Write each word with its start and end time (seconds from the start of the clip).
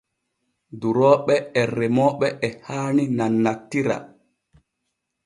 Durooɓe 0.79 1.35
e 1.59 1.61
remooɓe 1.77 2.27
e 2.45 2.47
haani 2.65 3.03
nannantira. 3.17 3.97